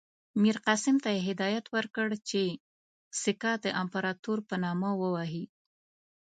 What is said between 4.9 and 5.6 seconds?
ووهي.